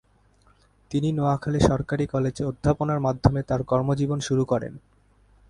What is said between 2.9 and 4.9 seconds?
মাধ্যমে তার কর্মজীবন শুরু করেন।